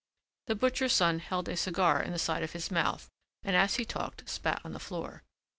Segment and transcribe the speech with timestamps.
[0.47, 3.07] The butcher's son held a cigar in the side of his mouth
[3.43, 5.21] and as he talked spat on the floor.